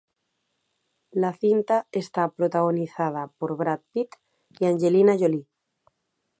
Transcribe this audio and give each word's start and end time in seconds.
La 1.11 1.31
cinta 1.31 1.87
está 1.91 2.31
protagonizada 2.31 3.27
por 3.37 3.55
Brad 3.55 3.81
Pitt 3.93 4.15
y 4.59 4.65
Angelina 4.65 5.15
Jolie. 5.15 5.45